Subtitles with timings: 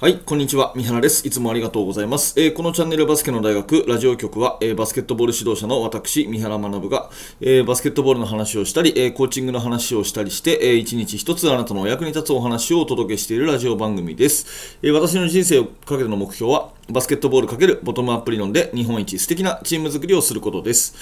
[0.00, 0.72] はい、こんにちは。
[0.74, 1.24] 三原です。
[1.24, 2.34] いつもありがとうございます。
[2.36, 7.10] えー、このチャンネルバスケの大学ラジオ局は、えー、バスケットボール指導者の私、三原学が、
[7.40, 14.78] えー、バスケットボールの話をしたり、えコーチングの話をしたりして、え一日一つあなたのお役に立つお話をお届けしているラジオ番組です。
[14.82, 20.96] え私の人生をかけての目標は、バスケットボール×ボトムアップ理論で日本一素敵なチーム作りをすることです。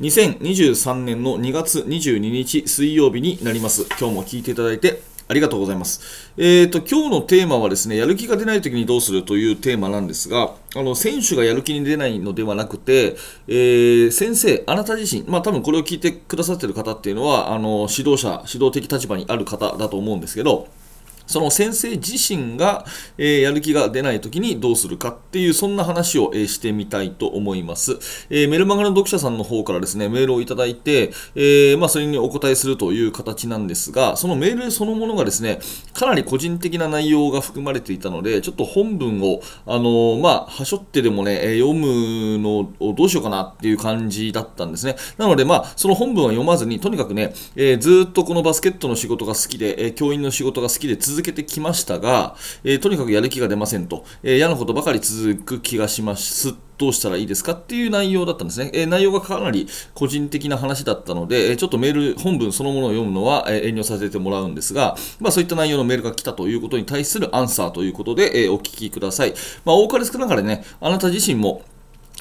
[0.00, 3.84] 2023年の2月22日水曜日になります。
[4.00, 6.32] 今日も聞いていただいてありがとうございます。
[6.38, 20.68] えっ、ー、と、今日のテーマはですね、やる気が出ない時にどうするというテーマなんですが、あの、選手がやる気に出ないのではなくて、えー、先生、あなた自身、まあ多分これを聞いてくださっている方っていうのは、あの、指導者、指導的立場にある方だと思うんですけど、
[21.28, 22.84] その先生自身が、
[23.18, 27.98] え、やる気が出ない時にどうするかっていう、そんな話を、え、してみたいと思います。
[28.30, 35.60] えー、メルマガの読者さんの方からですね、メールをいただいて、えまあ、それにお答えするという形なんですが、そのメールそのものがですね、
[35.92, 44.96] かなり個人的な内容が含まれていたので、ちょっと本文を、あのまあ、はしょってでもね、読むのをどうしようかなっていう感じだったんですね。
[45.18, 56.54] なので、まあ、その本文は読まずに、とにかくね、えずっとこのバスケットの仕事が好きで、え教員の仕事が好きで続続けてきましたが、えー、とにかくやる気が出ませんと、えー、嫌なことばかり続く気がします。
[56.78, 58.70] どうしたらいいですかっていう内容だったんですね。
[58.72, 69.34] えー、内容がかなり個人的な話だったので、えちょっとメール、本文そのものを読むのは、え遠慮させてもらうんですが、まあ、そういった内容のメールが来たということに対するアンサーということで、えお聞きください。
[69.64, 71.62] まあ、多かれ少なかれね、あなた自身も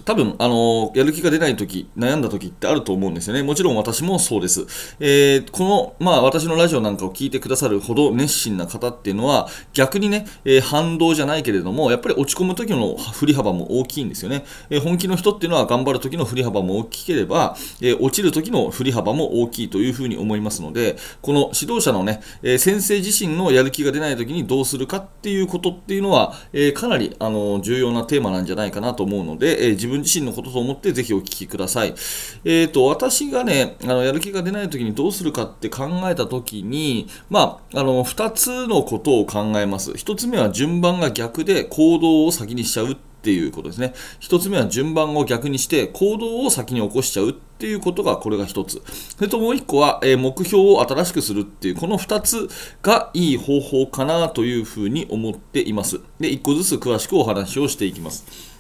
[0.08, 3.44] 多分、あのやる気が出ないとき、悩んだときってあると思うんですよね。
[3.44, 4.66] もちろん私もそうです。
[5.02, 14.46] えー、この、まあ、私のラジオなんかを聞いてくださるほど熱心な方っていうのは、逆にね、えー、反動じゃないけれども、やっぱり落ち込むときの振り幅も大きいんですよね。
[14.70, 31.90] えー、本気の人っていうのは頑張るときの振り幅も大きければ、え落ちるときの振り幅も大きいというふうに思いますので、この指導者のね、え先生自身のやる気が出ないときにどうするかっていうことっていうのは、えかなり、あの重要なテーマなんじゃないかなと思うので、え自分自身のことと思ってぜひお聞きください。
[31.90, 39.92] えっ、ー、と、私がね、あの、やる気が出ない時にどうするかって考えた時に、まあ、あの、2つのことを考えます。
[39.92, 42.96] 1つ目は順番が逆で行動を先にしちゃうっ
[43.28, 43.94] ていうことですね。
[44.22, 48.82] 1つ目は順番を逆にして行動を先に起こしちゃうっていうことがこれが1つ。
[49.18, 52.48] それともう1個は、えー、目標を新しくするっていうこの2つ
[52.82, 56.00] がいい方法かなというふうに思っています。
[56.20, 58.57] で、1個ずつ詳しくお話をしていきます。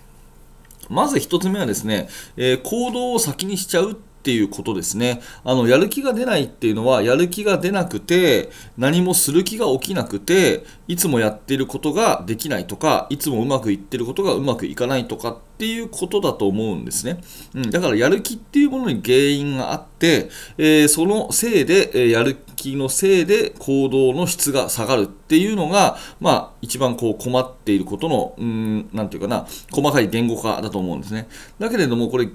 [0.89, 5.21] まず1つ目はですね、えー、行動を先にしちゃうっていうことですね。
[5.45, 17.21] あの、やる気が出ないっていうのは、やる気が出なくて、何もする気が起きなくて、いつもやっていることができないとか、いつもうまくいってることがうまくいかないとかっていうことだと思うんですね。
[17.55, 31.29] うん、だから、やる気っていうものに原因があって、えー、そのせいで、え、やる気のせいで行動の質が下がるっていうのが、まあ、一番こう困っていることの、うん、なていうかな、細かい言語化だと思うんですね。
[31.59, 32.27] だけれども、これ、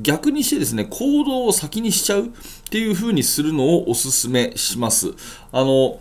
[0.00, 2.30] 逆にしてですね、行動を先にしちゃうっ
[2.70, 5.14] ていう風にするのをお勧めします。
[5.52, 6.00] あの、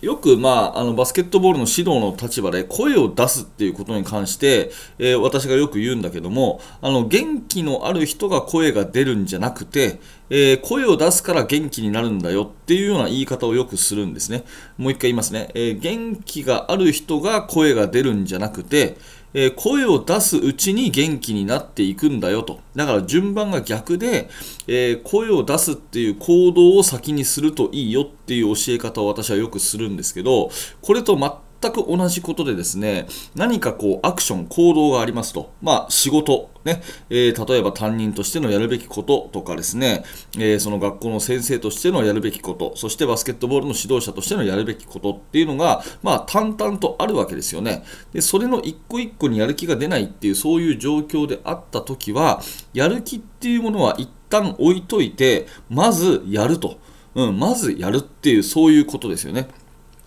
[0.00, 14.44] よく、まあ、あのバスケットボールの指導の立場で声を出すっていうことに関して、えー、私がよく言うんだけどもあの元気のある人が声が出るんじゃなくて、えー、声を出すから元気になるんだよっていうような言い方をよくするんですね
[14.78, 18.96] もう一回言いますね、えー、元気がある人が声が出るんじゃなくて
[19.32, 22.60] えー、声を出すうちに元気になっていくんだよと。
[22.74, 24.28] だから順番が逆で、
[24.66, 31.30] えー、声を出すっていう行動を先にするといいよっていう教え方を私はよくするんですけど、これと全
[31.62, 40.04] 全く同じことでですね、何かこうアクション、行動がありますと、まあ仕事、ね、えー、例えば担任としてのやるべきこととかですね、
[40.36, 47.84] えー、その学校の先生としてのやるべきこと、そしてバスケットボールの指導者としてのやるべきことっていうのが、まあ淡々とあるわけですよね。
[48.12, 52.40] で、それの一個一個にやる気が出ないっていう、そういう状況であったときは、
[52.72, 56.78] やる気っていうものは一旦置いといて、まずやると。
[57.12, 59.48] うん、まずやるっていう、そういうことですよね。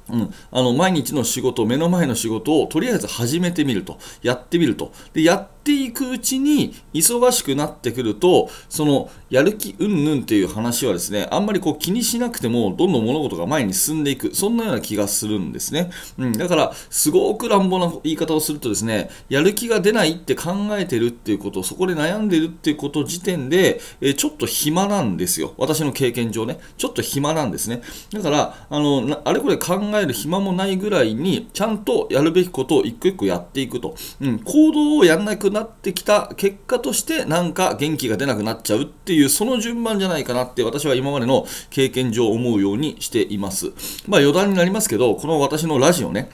[0.10, 4.92] うん、あの毎日の仕事、目の前の仕事をとりあえず始めてみると、やってみると。
[5.14, 15.90] でやっていくうちに忙しくなってくると、そのやる気うんぬんっていう話はですね、あんまりこう気にしなくても、どんどん物事が前に進んでいく、そんなような気がするんですね。
[16.18, 25.54] うん、だから、すごく乱暴な言い方をするとですね、やる気が出ないって考えてるっていうこと、そこで悩んでるっていうこと時点で、えちょっと暇なんですよ。
[25.58, 27.82] 私の経験上ね、ちょっと暇なんですね。
[28.12, 33.96] だから、あのあれこれ考える暇もないぐらいに、ちゃんとやるべきことを一個一個やっていくと。
[34.22, 43.72] うん、行動をやらなくなってきた結果として、なんか元気が出なくなっちゃうっていう、その順番じゃないかなって私は今までの経験上思うようにしています。
[44.08, 46.30] まあ余談になりますけど、この私のラジオね、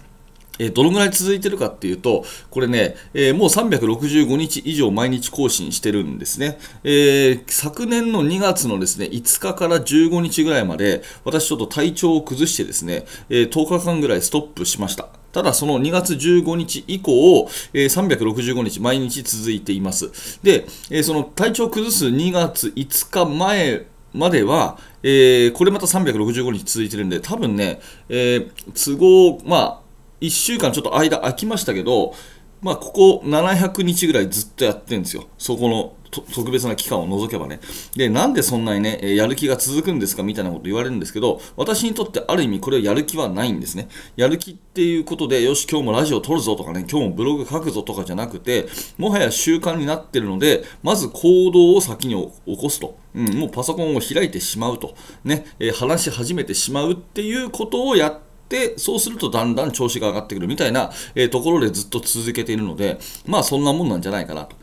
[0.59, 15.07] えどのぐらい続いてるかっていうと、これね、えー、もう365日以上毎日更新してるんですね、えー、昨年の2月のですね、5日から15日ぐらいまで、私ちょっと体調を崩してですね、えー、10日間ぐらいストップしました。
[15.31, 20.39] ただ、その2月15日以降、えー、365日毎日続いています。
[20.43, 27.79] で、え、その体調を崩す2月5日前までは、え、これまた365日続いてるんで、多分ね、
[28.09, 29.88] え都合、まあ、
[30.21, 32.13] 1週間ちょっと間空きましたけど、
[32.61, 35.27] まあ、ここ700日ぐらいずっとやってるんですよ。
[35.37, 37.61] そこの特別な期間を除けばね。
[37.95, 40.23] で、なんでそんなにね、やる気が続くんですか？
[40.23, 43.87] みたいなこと言われるんですけど、私にとってある意味これはやる気はないんですね。
[44.17, 48.67] やる気っていうことで、よし、今日もラジオ撮るぞとかね、今日もブログ書くぞとかじゃなくて、
[48.97, 52.97] もはや習慣になってるので、まず行動を先に起こすと。
[53.15, 54.95] うん、もうパソコンを開いてしまうと。
[55.23, 64.55] ね、え、話し始めてしまうっていうことをやって、でそうするとだんだん調子が上がってくるみたいな、えー、ところでずっと続けているので、まあそんなもんなんじゃないかなと。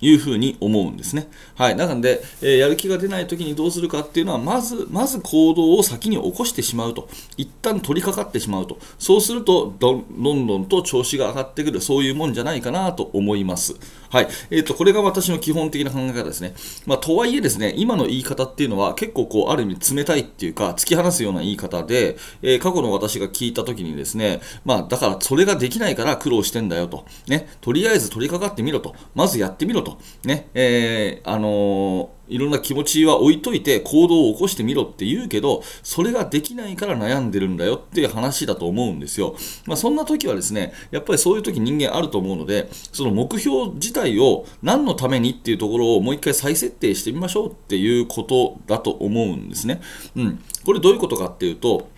[0.00, 1.28] いうふうに思うんですね。
[1.54, 1.76] はい。
[1.76, 7.08] なので、えー、やる気が出ない時にどうするかっていうのは、まず、まず行動を先に起こしてしまうと。
[7.38, 8.78] 一旦取り掛かってしまうと。
[8.98, 13.76] そうすると、どんどんと調子が上がってくる、そういうもんじゃないかなと思います。
[14.14, 14.28] はい。
[14.50, 16.54] えっ、ー、と、これが私の基本的な考え方ですね。
[16.86, 27.06] まあ、とはいえですね、今の言い方っていうのは結構こう、ある意味冷たいっていうか、突き放すような言い方で、えー、過去の私が聞いた時にですね、まあ、だからそれができないから苦労してんだよと。
[27.26, 27.48] ね。
[27.60, 28.94] とりあえず取り掛かってみろと。
[29.16, 29.98] まずやってみろと。
[30.22, 30.48] ね。
[30.54, 39.36] えー、あのいろんな気持ちは置いといて行動を起こしてみろって言うけど、それができないから悩んでるんだよっていう話だと思うんですよ。
[39.66, 49.80] まあ、そんな時はですね、やっぱりそういう時人間あると思うので、その目標自体を何のためにっていうところをもう一回再設定してみましょうっていうことだと思うんですね。
[50.16, 50.42] うん。
[50.64, 51.88] これどういうことかっていうと、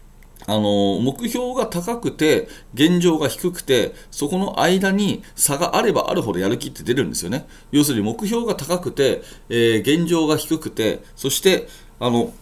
[0.46, 7.46] あの目標が高くて現状が低くてそこの間に差があればあるほどやる気って出るんですよね。
[7.72, 12.32] 要するに目標が高くて、えー、現状が低くてそしてあの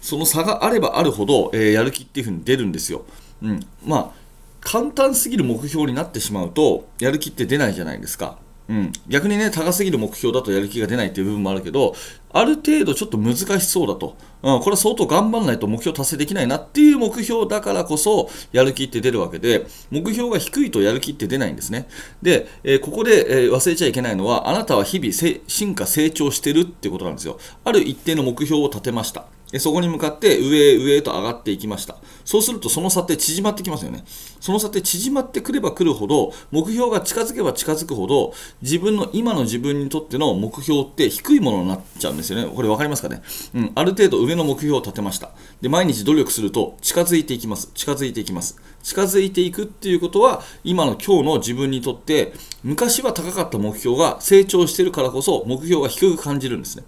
[0.00, 3.04] その差があればあるほど、えー、やる気っていう風に出るんですよ、
[3.42, 4.20] うん、まあ
[4.60, 8.38] 簡単すぎる目標になってしまうとやる気って出ないじゃないですか。
[8.70, 11.96] うん、逆にね、高すぎる目標だとやる気が出ないっていう部分もあるけど、
[12.32, 21.88] ある程度ちょっと難しそうだと、うん、これは相当頑張らないと目標達成できないなっていう目標だからこそ、やる気って出るわけで、目標が低いとやる気って出ないんですね。
[22.22, 27.40] で、えー、ここで、えー、忘れちゃいけないのは、あなたは日々進化、成長してるってことなんですよ。
[27.64, 29.24] ある一定の目標を立てました。
[29.58, 31.96] そこに向かって上へ上へと上がっていきました。
[32.24, 34.04] そうするとその差って縮まってきますよね。
[34.38, 38.32] その差って縮まってくればくるほど、目標が近づけば近づくほど、
[38.62, 42.48] 自分の今の自分にとっての目標って低いものになっちゃうんですよね。
[42.54, 43.22] これ分かりますかね？
[43.54, 45.30] うん、ある程度上の目標を立てました。
[45.60, 47.70] で、毎日努力すると近づいていきます。
[47.74, 48.56] 近づいていきます。
[48.82, 52.32] 近づいていくっていうことは、今の今日の自分にとって、
[52.62, 56.84] 昔は高かった目標が成長してるからこそ、目標が低く感じるんですね。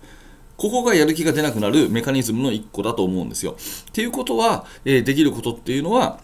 [0.62, 3.56] ここがやる気が出なくなるメカニズムの1個だと思うんですよ。
[3.91, 6.20] っていうことは、えー、できることっていうのは、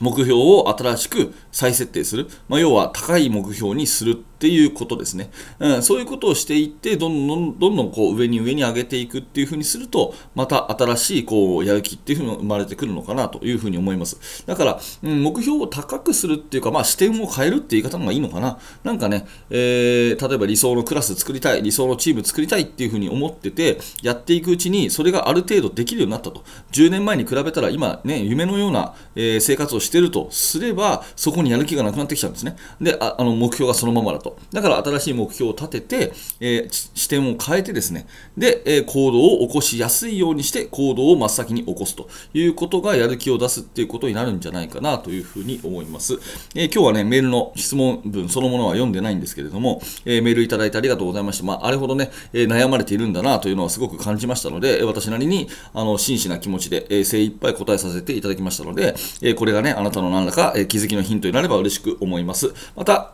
[0.00, 5.30] 目標を新しく再設定する、まあ、要は高い目標にするっていうことですね、
[5.60, 14.44] うん、そういうことをしていってどんどんどんどんこう上に上に上げていくっていうふうにするとまた新しいこうやる気っていうふうに生まれてくるのかなというふうに思います。
[14.44, 18.58] だから、うん、目標を高くするっていうか、まあ、視点を変えるっていう言い方の方がいいのかな。
[18.82, 26.42] なんかね、えー、例えば理想のクラス作りたい理想のチーム作りたいっていうふうに思っててやっていくうちにそれがある程度できるようになったと。
[26.72, 32.56] 10年前に比べたら今ね夢のような、え、生活をしてるとすればそこにやる気がなくなってきちゃうんですね。
[32.80, 34.31] でああの目標がそのままだと。
[34.52, 46.14] だから新しい目標を立てて、えー、視点を変えてですね、で、えー、行動を起こしやすいようにして行動を真っ先に起こすということがやる気を出すっていうことになるんじゃないかなというふうに思います。
[46.54, 51.44] えー、今日はね、メールの質問文そのものは読んでないんですけれども、えメールいただいてありがとうございました。
[51.44, 62.52] まあ、あれほどね、え悩まれているんだなというのはすごく感じましたので、私なりにあの真摯な気持ちで、え精一杯答えさせていただきましたので、えこれがね、あなたの何らか、え気づきのヒントになれば嬉しく思います。
[62.76, 63.12] また、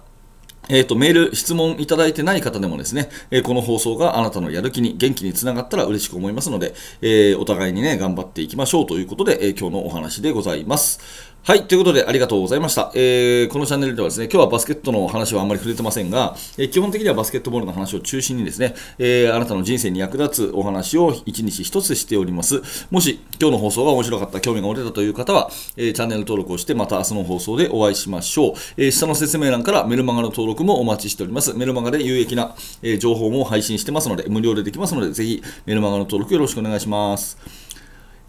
[0.68, 11.00] えっ、ー、と、メール、質問いただいてない方でもですね、えー、この放送があなたのやる気に、元気につながったら嬉しく思いますので、えー、お互いにね、頑張っていきましょうということで、え今日のお話でございます。
[11.48, 11.64] はい。
[11.66, 12.92] ということで、ありがとうございました。
[12.94, 22.60] えー、このチャンネルではですね、今日はバスケットの話はあんまり触れてませんが、えー、基本的にはバスケットボールの話を中心にですね、えー、あなたの人生に役立つお話を一日一つしております。
[22.90, 28.52] もし、今日の放送が面白かった、興味が持てたという方は、え、チャンネル登録をして、また明日の放送でお会いしましょう。
[28.76, 31.54] え、下の説明欄からメルマガの登録もお待ちしております。
[31.54, 37.38] メルマガで有益な、え、情報も配信してますので、無料でできますので、ぜひメルマガの登録よろしくお願いします。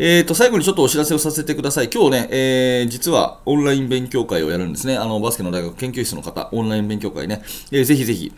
[0.02, 1.90] えー、と最後にちょっとお知らせをさせてください。
[1.94, 4.98] 今日ね、えー、実はオンライン勉強会をやるんですね。
[4.98, 7.42] あのバスケの大学研究室の方、オンライン勉強会ね。
[7.72, 8.34] えー、ぜひぜひ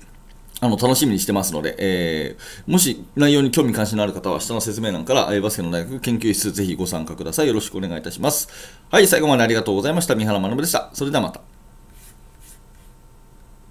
[0.59, 7.47] あの楽しみにしてますので、えー、もし内容に興味関心のある方は下の説明欄から、えー、バスケの大学研究室ぜひご参加ください。
[7.47, 8.49] よろしくお願いいたします。
[8.89, 10.15] はい、最後までありがとうございました。
[10.15, 10.89] 三原学でした。
[10.93, 11.50] それではまた。